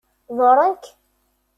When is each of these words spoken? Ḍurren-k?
Ḍurren-k? 0.37 0.83